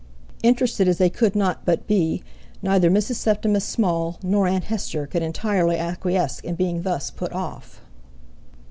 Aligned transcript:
Interested 0.41 0.87
as 0.87 0.97
they 0.97 1.11
could 1.11 1.35
not 1.35 1.63
but 1.63 1.85
be, 1.85 2.23
neither 2.63 2.89
Mrs. 2.89 3.17
Septimus 3.17 3.63
Small 3.65 4.17
nor 4.23 4.47
Aunt 4.47 4.63
Hester 4.63 5.05
could 5.05 5.21
entirely 5.21 5.77
acquiesce 5.77 6.39
in 6.39 6.55
being 6.55 6.81
thus 6.81 7.11
put 7.11 7.31
off. 7.31 7.81